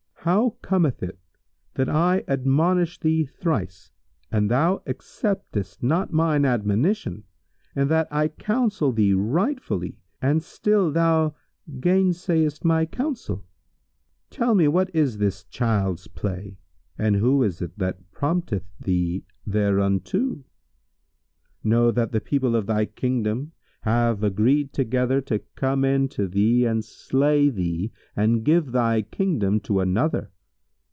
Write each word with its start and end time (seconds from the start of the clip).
How 0.23 0.51
cometh 0.61 1.01
it 1.01 1.17
that 1.73 1.89
I 1.89 2.23
admonish 2.27 2.99
thee 2.99 3.25
thrice 3.25 3.89
and 4.31 4.51
thou 4.51 4.83
acceptest 4.85 5.81
not 5.81 6.13
mine 6.13 6.45
admonition 6.45 7.23
and 7.75 7.89
that 7.89 8.07
I 8.11 8.27
counsel 8.27 8.91
thee 8.91 9.15
rightfully 9.15 9.97
and 10.21 10.43
still 10.43 10.91
thou 10.91 11.33
gainsayest 11.79 12.63
my 12.63 12.85
counsel? 12.85 13.47
Tell 14.29 14.53
me, 14.53 14.67
what 14.67 14.93
is 14.93 15.17
this 15.17 15.43
child's 15.45 16.05
play 16.07 16.59
and 16.99 17.15
who 17.15 17.41
is 17.41 17.59
it 17.59 17.71
prompteth 18.11 18.67
thee 18.79 19.25
thereunto? 19.47 20.43
Know 21.63 21.89
that 21.89 22.11
the 22.11 22.21
people 22.21 22.55
of 22.55 22.67
thy 22.67 22.85
Kingdom 22.85 23.53
have 23.83 24.21
agreed 24.23 24.71
together 24.71 25.19
to 25.19 25.39
come 25.55 25.83
in 25.83 26.07
to 26.07 26.27
thee 26.27 26.65
and 26.67 26.85
slay 26.85 27.49
thee 27.49 27.91
and 28.15 28.43
give 28.45 28.71
thy 28.73 29.01
Kingdom 29.01 29.59
to 29.59 29.79
another. 29.79 30.29